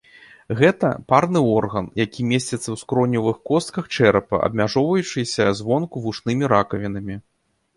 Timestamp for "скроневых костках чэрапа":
2.83-4.41